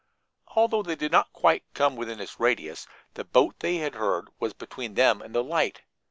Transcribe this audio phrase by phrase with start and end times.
[0.55, 1.63] Although they did not come quite
[1.93, 5.83] within its radius, the boat they had heard was between them and the light!